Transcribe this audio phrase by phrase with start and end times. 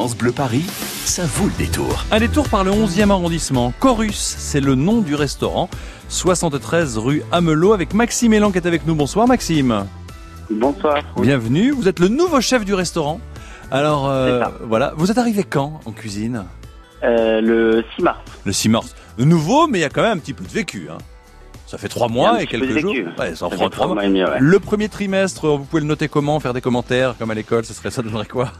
[0.00, 0.64] France Bleu Paris,
[1.04, 2.06] ça vaut le détour.
[2.10, 3.74] Un détour par le 11e arrondissement.
[3.80, 5.68] Chorus, c'est le nom du restaurant.
[6.08, 8.94] 73 rue Amelot avec Maxime Elan qui est avec nous.
[8.94, 9.84] Bonsoir Maxime.
[10.48, 11.02] Bonsoir.
[11.20, 13.20] Bienvenue, vous êtes le nouveau chef du restaurant.
[13.70, 16.46] Alors euh, voilà, vous êtes arrivé quand en cuisine?
[17.04, 18.20] Euh, Le 6 mars.
[18.46, 18.96] Le 6 mars.
[19.18, 20.88] Nouveau, mais il y a quand même un petit peu de vécu.
[20.90, 20.96] Hein.
[21.66, 22.94] Ça fait trois mois et quelques jours.
[23.18, 24.06] Ouais, ça, ça trois mois.
[24.06, 27.74] Le premier trimestre, vous pouvez le noter comment Faire des commentaires comme à l'école, ça
[27.74, 28.50] serait ça donnerait quoi?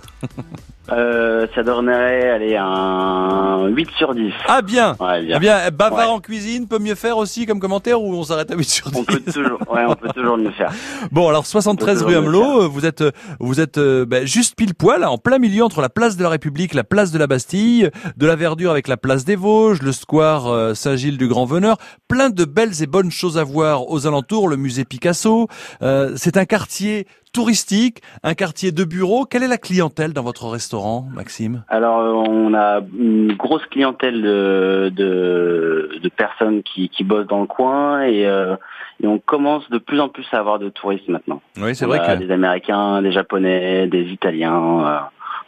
[0.93, 4.33] Euh, Ça donnerait allez, un 8 sur 10.
[4.47, 5.37] Ah bien, ouais, bien.
[5.37, 8.55] Eh bien bavard en cuisine peut mieux faire aussi comme commentaire ou on s'arrête à
[8.55, 10.73] 8 sur 10 On peut toujours, ouais, on peut toujours mieux faire.
[11.11, 13.03] Bon alors 73 rue Amelot, vous êtes
[13.41, 16.75] vous êtes ben, juste pile poil en plein milieu entre la place de la République,
[16.75, 20.47] la place de la Bastille, de la Verdure avec la place des Vosges, le square
[20.47, 24.07] euh, Saint-Gilles du Grand Veneur, plein de belles et bonnes bonnes choses à voir aux
[24.07, 25.49] alentours, le musée Picasso.
[25.81, 29.25] Euh, c'est un quartier touristique, un quartier de bureaux.
[29.25, 31.65] Quelle est la clientèle dans votre restaurant, Maxime?
[31.69, 38.03] Alors, on a une grosse clientèle de, de, personnes qui, qui, bossent dans le coin
[38.03, 38.57] et, euh,
[39.03, 41.41] et, on commence de plus en plus à avoir de touristes maintenant.
[41.57, 42.19] Oui, c'est vrai que...
[42.19, 44.87] Des Américains, des Japonais, des Italiens.
[44.87, 44.99] Euh,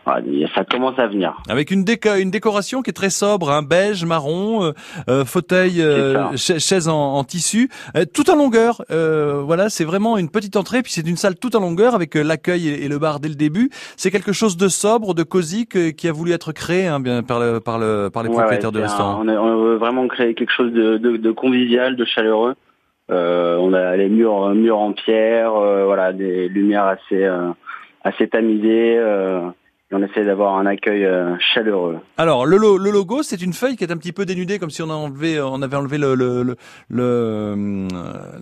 [0.04, 1.36] ça commence à venir.
[1.48, 1.84] Avec une,
[2.18, 4.72] une décoration qui est très sobre, un hein, beige, marron, euh,
[5.08, 8.82] euh fauteuil, euh, chaise en, en tissu, euh, tout en longueur.
[8.90, 12.14] Euh, voilà, c'est vraiment une petite entrée, puis c'est une salle tout en longueur avec
[12.14, 13.70] l'accueil et, le bar dès le début.
[13.96, 17.38] C'est quelque chose de sobre, de cosy qui a voulu être créé hein, bien par
[17.38, 19.20] le, par le, par les propriétaires du restaurant.
[19.22, 22.54] on, a, on, veut vraiment créer quelque chose de, de, de convivial, de chaleureux.
[23.08, 27.26] on a les murs, murs en pierre, voilà, des lumières assez,
[28.04, 28.98] assez tamisées
[29.92, 31.98] on essaie d'avoir un accueil euh, chaleureux.
[32.16, 34.82] Alors le, le logo, c'est une feuille qui est un petit peu dénudée, comme si
[34.82, 37.88] on, a enlevé, on avait enlevé le, le, le euh,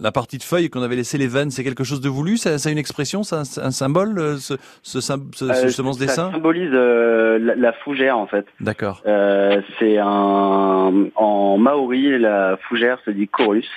[0.00, 1.50] la partie de feuille et qu'on avait laissé les veines.
[1.50, 2.36] C'est quelque chose de voulu?
[2.36, 3.22] Ça, ça a une expression?
[3.22, 6.26] Ça un symbole euh, ce, ce, ce, justement ce dessin?
[6.26, 8.46] Ça symbolise la, fougère en fait.
[8.60, 9.02] D'accord.
[9.04, 13.68] c'est un en maori la fougère se dit chorus.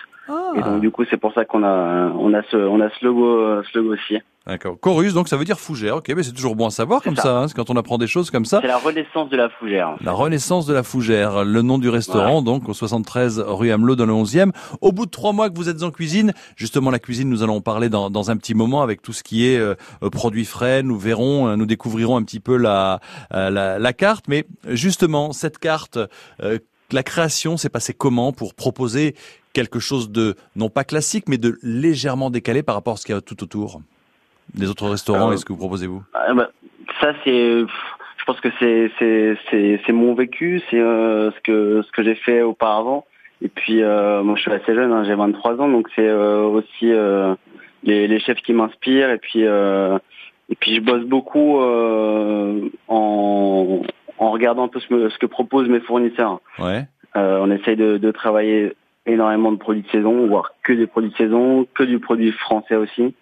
[0.55, 3.05] Et donc du coup c'est pour ça qu'on a on a ce on a ce
[3.05, 4.19] logo ce logo aussi.
[4.45, 4.77] D'accord.
[4.81, 5.97] Chorus, donc ça veut dire fougère.
[5.97, 8.29] Ok, mais c'est toujours bon à savoir comme ça, hein, quand on apprend des choses
[8.29, 8.59] comme ça.
[8.61, 9.95] C'est la renaissance de la fougère.
[10.01, 11.45] La renaissance de la fougère.
[11.45, 14.51] Le nom du restaurant, donc au 73 rue Hamelot dans le 11e.
[14.81, 17.57] Au bout de trois mois que vous êtes en cuisine, justement la cuisine, nous allons
[17.57, 19.75] en parler dans, dans un petit moment avec tout ce qui est euh,
[20.11, 20.83] produits frais.
[20.83, 22.99] Nous verrons, euh, nous découvrirons un petit peu la,
[23.33, 24.25] euh, la, la, carte.
[24.27, 25.97] Mais justement, cette carte,
[26.91, 29.15] la création s'est passée comment pour proposer
[29.53, 33.15] quelque chose de non pas classique, mais de légèrement décalé par rapport à ce qu'il
[33.15, 33.79] y a tout autour?
[34.57, 36.49] Les autres restaurants Est-ce que vous proposez-vous ah, bah,
[37.01, 37.65] Ça, c'est.
[38.17, 42.15] Je pense que c'est c'est c'est mon vécu, c'est euh, ce que ce que j'ai
[42.15, 43.05] fait auparavant.
[43.41, 46.43] Et puis euh, moi, je suis assez jeune, hein, j'ai 23 ans, donc c'est euh,
[46.43, 46.93] aussi
[47.83, 49.09] les, les chefs qui m'inspirent.
[49.09, 52.61] Et puis et puis je bosse beaucoup en
[54.19, 56.39] en regardant un peu ce, ce que proposent mes fournisseurs.
[56.59, 56.85] Ouais.
[57.15, 58.73] on essaye de, de travailler
[59.05, 62.75] énormément de produits de saison, voire que des produits de saison, que du produit français
[62.75, 63.13] aussi.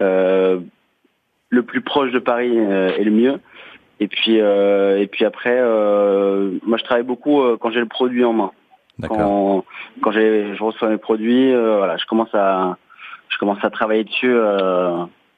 [0.00, 0.60] Euh,
[1.50, 3.40] le plus proche de Paris euh, est le mieux.
[4.00, 8.32] Et puis, euh, et puis après, moi je travaille beaucoup quand j'ai le produit en
[8.32, 8.50] main.
[9.08, 9.64] Quand,
[10.02, 12.76] quand je reçois mes produits, voilà, je commence à,
[13.28, 14.34] je commence à travailler dessus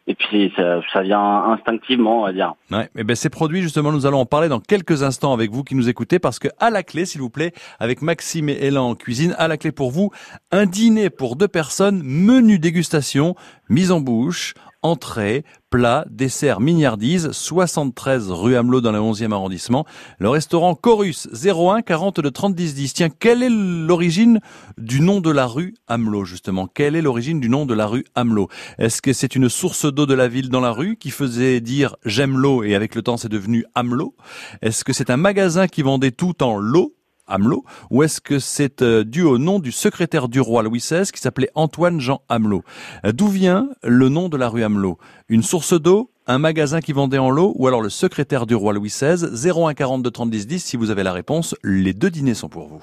[0.08, 2.54] et puis ça, vient instinctivement, on va dire.
[2.70, 5.64] Ouais, mais ben ces produits justement, nous allons en parler dans quelques instants avec vous
[5.64, 8.90] qui nous écoutez parce que à la clé, s'il vous plaît, avec Maxime et Elan
[8.90, 10.10] en cuisine, à la clé pour vous,
[10.52, 13.34] un dîner pour deux personnes, menu dégustation,
[13.68, 19.84] mise en bouche, entrée, plat, dessert, mignardise, 73 rue Hamelot dans le 11e arrondissement.
[20.18, 22.94] Le restaurant Chorus 01 40 de 30 10 10.
[22.94, 24.40] Tiens, quelle est l'origine
[24.78, 26.66] du nom de la rue Hamelot justement?
[26.66, 28.48] Quelle est l'origine du nom de la rue Hamelot?
[28.78, 31.96] Est-ce que c'est une source d'eau de la ville dans la rue qui faisait dire
[32.04, 34.14] j'aime l'eau et avec le temps c'est devenu Hamelot
[34.62, 36.95] Est-ce que c'est un magasin qui vendait tout en l'eau
[37.26, 41.10] Hamelot ou est-ce que c'est euh, dû au nom du secrétaire du roi Louis XVI
[41.12, 42.62] qui s'appelait Antoine Jean Hamelot?
[43.04, 44.98] Euh, D'où vient le nom de la rue Hamelot?
[45.28, 48.72] Une source d'eau un magasin qui vendait en l'eau ou alors le secrétaire du roi
[48.72, 52.48] Louis XVI 0142 30 10 10 si vous avez la réponse les deux dîners sont
[52.48, 52.82] pour vous.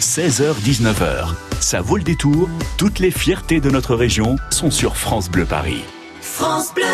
[0.00, 2.48] 16h 19h ça vaut le détour.
[2.78, 5.82] Toutes les fiertés de notre région sont sur France Bleu Paris.
[6.20, 6.84] France Bleu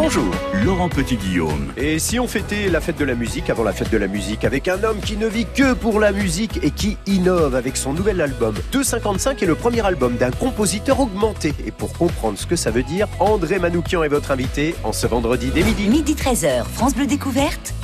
[0.00, 0.32] Bonjour,
[0.64, 1.72] Laurent Petit-Guillaume.
[1.76, 4.44] Et si on fêtait la fête de la musique avant la fête de la musique
[4.44, 7.94] avec un homme qui ne vit que pour la musique et qui innove avec son
[7.94, 11.52] nouvel album 255 est le premier album d'un compositeur augmenté.
[11.66, 15.08] Et pour comprendre ce que ça veut dire, André Manoukian est votre invité en ce
[15.08, 15.88] vendredi dès midi.
[15.88, 17.74] Midi 13h, France Bleu Découverte.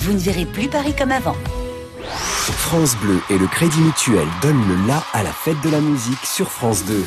[0.00, 1.36] Vous ne verrez plus Paris comme avant.
[1.92, 6.24] France Bleu et le Crédit Mutuel donnent le la à la fête de la musique
[6.24, 7.04] sur France 2.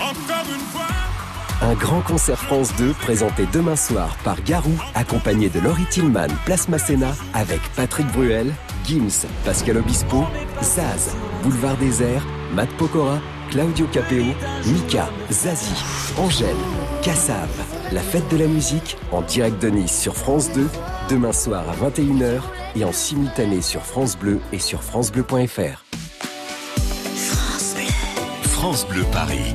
[1.63, 6.67] Un grand concert France 2 présenté demain soir par Garou, accompagné de Laurie Tillman, Place
[6.67, 10.25] Masséna, avec Patrick Bruel, Gims, Pascal Obispo,
[10.61, 14.25] Zaz, Boulevard Désert, Matt Pokora, Claudio Capeo,
[14.65, 15.81] Mika, Zazie,
[16.17, 16.53] Angèle,
[17.01, 17.47] Cassav.
[17.93, 20.67] La fête de la musique en direct de Nice sur France 2,
[21.09, 22.41] demain soir à 21h
[22.75, 25.85] et en simultané sur France Bleu et sur francebleu.fr.
[27.15, 27.87] France Bleu.
[28.43, 29.53] France Bleu Paris.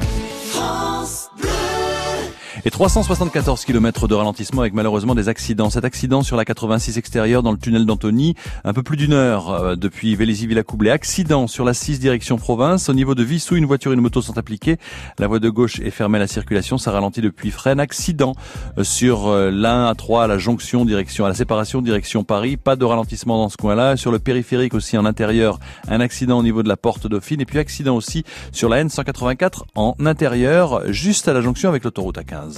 [2.68, 5.70] Et 374 km de ralentissement avec malheureusement des accidents.
[5.70, 9.48] Cet accident sur la 86 extérieure dans le tunnel d'Antony, un peu plus d'une heure
[9.48, 10.90] euh, depuis Vélizy-Villacoublay.
[10.90, 12.90] Accident sur la 6 direction province.
[12.90, 14.76] Au niveau de Vissou, une voiture et une moto sont appliquées.
[15.18, 16.76] La voie de gauche est fermée à la circulation.
[16.76, 17.80] Ça ralentit depuis Fresnes.
[17.80, 18.34] Accident
[18.76, 22.58] euh, sur euh, l'A1 à 3 à la jonction direction, à la séparation direction Paris.
[22.58, 23.96] Pas de ralentissement dans ce coin-là.
[23.96, 27.40] Sur le périphérique aussi en intérieur, un accident au niveau de la porte Dauphine.
[27.40, 32.18] Et puis accident aussi sur la N184 en intérieur, juste à la jonction avec l'autoroute
[32.18, 32.57] A15.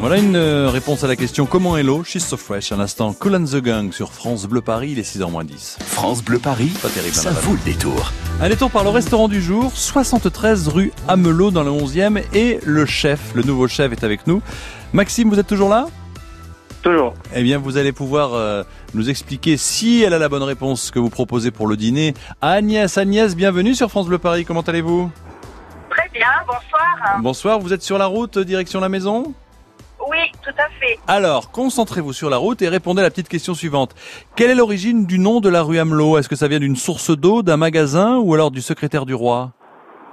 [0.00, 2.04] Voilà une euh, réponse à la question comment est l'eau?
[2.04, 2.70] She's so fresh.
[2.70, 5.78] Un instant, Cool and the Gang sur France Bleu Paris, il est 6h 10.
[5.80, 8.12] France Bleu Paris, Pas terrible, ça hein, vaut le détour.
[8.40, 12.86] Un détour par le restaurant du jour, 73 rue Amelot dans le 11e et le
[12.86, 14.40] chef, le nouveau chef est avec nous.
[14.92, 15.86] Maxime, vous êtes toujours là?
[16.82, 17.14] Toujours.
[17.34, 18.62] Eh bien, vous allez pouvoir euh,
[18.94, 22.14] nous expliquer si elle a la bonne réponse que vous proposez pour le dîner.
[22.40, 24.44] Agnès, Agnès, bienvenue sur France Bleu Paris.
[24.44, 25.10] Comment allez-vous?
[25.90, 27.18] Très bien, bonsoir.
[27.20, 29.34] Bonsoir, vous êtes sur la route, direction la maison?
[29.34, 29.47] à
[30.88, 30.98] fait.
[31.06, 33.94] Alors, concentrez-vous sur la route et répondez à la petite question suivante.
[34.36, 37.10] Quelle est l'origine du nom de la rue Amelot Est-ce que ça vient d'une source
[37.10, 39.52] d'eau, d'un magasin ou alors du secrétaire du roi?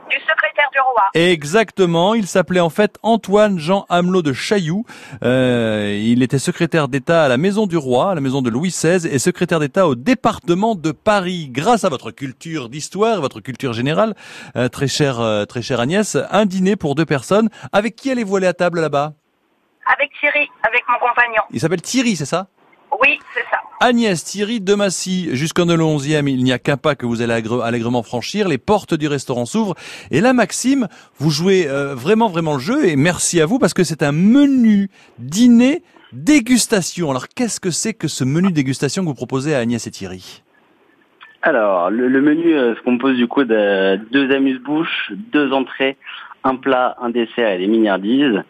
[0.10, 1.02] Du secrétaire du roi.
[1.16, 4.86] Exactement, il s'appelait en fait Antoine Jean Amelot de Chailloux.
[5.24, 8.70] Euh, il était secrétaire d'État à la Maison du Roi, à la Maison de Louis
[8.70, 11.50] XVI, et secrétaire d'État au département de Paris.
[11.50, 14.16] Grâce à votre culture d'histoire, votre culture générale,
[14.56, 17.50] euh, très chère, euh, très chère Agnès, un dîner pour deux personnes.
[17.74, 19.16] Avec qui allez-vous aller à table là-bas?
[19.86, 21.44] Avec Thierry, avec mon compagnon.
[21.52, 22.48] Il s'appelle Thierry, c'est ça?
[23.02, 23.60] Oui, c'est ça.
[23.82, 27.34] Agnès Thierry de Massy, jusqu'en le 11e, il n'y a qu'un pas que vous allez
[27.34, 29.76] allègrement franchir, les portes du restaurant s'ouvrent.
[30.12, 30.88] Et là, Maxime,
[31.18, 34.12] vous jouez euh, vraiment, vraiment le jeu, et merci à vous, parce que c'est un
[34.12, 34.90] menu
[35.20, 37.12] dîner dégustation.
[37.12, 40.42] Alors, qu'est-ce que c'est que ce menu dégustation que vous proposez à Agnès et Thierry?
[41.42, 45.98] Alors, le, le menu euh, se compose du coup de deux amuse-bouches, deux entrées,
[46.44, 48.42] un plat, un dessert et des mignardises.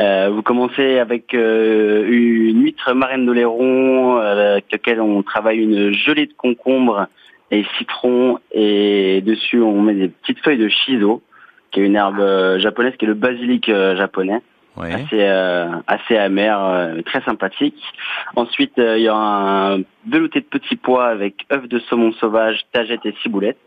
[0.00, 5.92] Euh, vous commencez avec euh, une huître marraine d'Oléron, euh, avec laquelle on travaille une
[5.92, 7.08] gelée de concombre
[7.50, 11.22] et citron, et dessus on met des petites feuilles de shiso,
[11.70, 14.40] qui est une herbe euh, japonaise, qui est le basilic japonais
[14.78, 14.94] Ouais.
[14.94, 17.82] assez euh, assez amer, euh, très sympathique.
[18.36, 19.78] Ensuite, euh, il y aura un
[20.08, 23.58] velouté de petits pois avec œufs de saumon sauvage, tagette et ciboulette.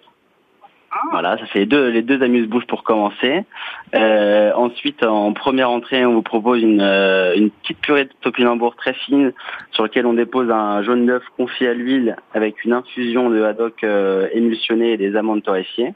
[1.12, 3.45] Voilà, ça fait les deux les deux amuse-bouches pour commencer.
[3.95, 8.93] Euh, ensuite, en première entrée, on vous propose une euh, petite purée de topinambour très
[8.93, 9.31] fine
[9.71, 13.83] sur laquelle on dépose un jaune d'œuf confit à l'huile avec une infusion de haddock
[13.83, 15.93] euh, émulsionné et des amandes torréfiées.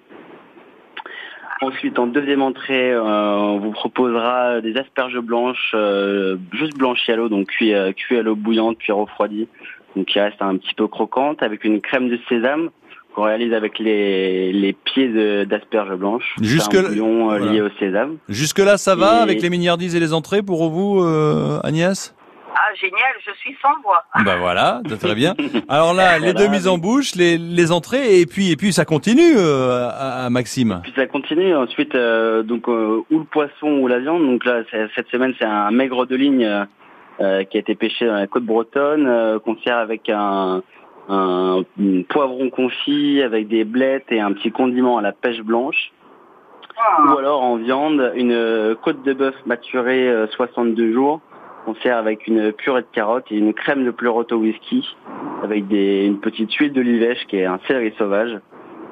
[1.61, 7.15] Ensuite, en deuxième entrée, euh, on vous proposera des asperges blanches, euh, juste blanchies à
[7.15, 9.47] l'eau, donc cuit, euh, cuit à l'eau bouillante puis refroidies,
[9.95, 12.71] donc qui reste un petit peu croquante, avec une crème de sésame
[13.15, 16.35] qu'on réalise avec les, les pieds d'asperges blanches.
[16.41, 17.51] Jusque- C'est un bouillon euh, voilà.
[17.51, 18.17] lié au sésame.
[18.29, 22.13] Jusque-là, ça va Et- avec les mignardises et les entrées pour vous, euh, Agnès?
[22.57, 24.03] Ah, génial, je suis sans voix.
[24.23, 25.33] Ben voilà, très bien.
[25.67, 28.71] Alors là, les Voilà, deux mises en bouche, les, les entrées, et puis et puis
[28.71, 30.79] ça continue, euh, à, à Maxime.
[30.83, 31.53] Puis ça continue.
[31.53, 34.25] Ensuite, euh, donc euh, ou le poisson ou la viande.
[34.25, 34.61] Donc là,
[34.95, 36.65] cette semaine, c'est un maigre de ligne
[37.19, 37.23] qui
[37.57, 40.61] a été pêché dans la côte bretonne, euh, qu'on sert avec un,
[41.09, 45.91] un, un poivron confit, avec des blettes et un petit condiment à la pêche blanche.
[46.77, 51.21] Ah, Ou alors en viande, une euh, côte de bœuf maturée euh, 62 jours.
[51.67, 54.85] On sert avec une purée de carottes et une crème de pleurote au whisky,
[55.43, 58.37] avec des, une petite huile d'olivèche qui est un céleri sauvage.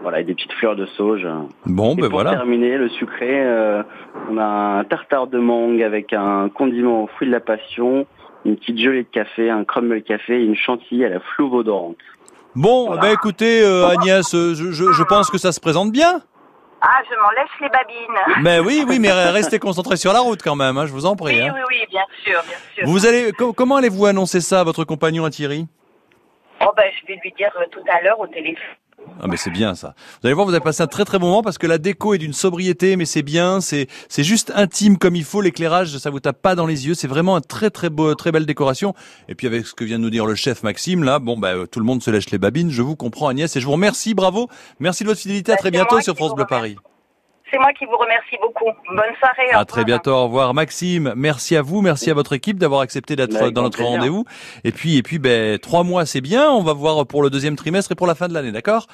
[0.01, 1.25] Voilà, et des petites fleurs de sauge.
[1.65, 2.31] Bon, Et ben pour voilà.
[2.31, 3.83] terminer, le sucré, euh,
[4.29, 4.43] on a
[4.79, 8.05] un tartare de mangue avec un condiment aux fruits de la passion,
[8.45, 11.97] une petite gelée de café, un crumble café et une chantilly à la flouve odorante.
[12.55, 13.01] Bon, Voilà.
[13.01, 16.21] ben écoutez, euh, Agnès, euh, je, je, je pense que ça se présente bien.
[16.81, 18.41] Ah, je m'en laisse les babines.
[18.43, 21.15] Mais oui, oui, mais restez concentrés sur la route quand même, hein, je vous en
[21.15, 21.35] prie.
[21.35, 21.53] Oui, hein.
[21.55, 22.83] oui, oui, bien sûr, bien sûr.
[22.85, 25.65] Vous allez, co- comment allez-vous annoncer ça à votre compagnon, à Thierry?
[26.61, 28.61] Oh, ben, je vais lui dire euh, tout à l'heure au téléphone.
[29.21, 29.95] Ah mais c'est bien ça.
[30.21, 32.13] Vous allez voir, vous avez passé un très très bon moment parce que la déco
[32.13, 35.41] est d'une sobriété, mais c'est bien, c'est c'est juste intime comme il faut.
[35.41, 36.93] L'éclairage, ça vous tape pas dans les yeux.
[36.93, 38.93] C'est vraiment un très très beau, très belle décoration.
[39.29, 41.55] Et puis avec ce que vient de nous dire le chef Maxime là, bon bah
[41.55, 42.71] euh, tout le monde se lèche les babines.
[42.71, 44.49] Je vous comprends Agnès et je vous remercie, bravo.
[44.79, 45.53] Merci de votre fidélité.
[45.53, 46.45] À très bientôt sur France Bleu.
[46.45, 46.77] Paris.
[47.53, 48.71] C'est moi qui vous remercie beaucoup.
[48.89, 49.51] Bonne soirée.
[49.51, 50.09] À très bientôt.
[50.09, 51.13] Au revoir Maxime.
[51.15, 54.25] Merci à vous, merci à votre équipe d'avoir accepté d'être dans notre rendez-vous.
[54.63, 56.49] Et puis et puis ben trois mois c'est bien.
[56.49, 58.87] On va voir pour le deuxième trimestre et pour la fin de l'année, d'accord?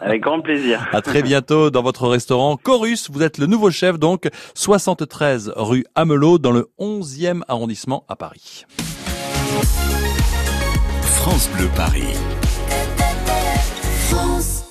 [0.00, 0.88] Avec grand plaisir.
[0.92, 3.08] À très bientôt dans votre restaurant Chorus.
[3.08, 8.64] Vous êtes le nouveau chef, donc 73 rue Amelot, dans le 11e arrondissement à Paris.
[11.04, 12.16] France Bleu Paris.
[14.08, 14.64] France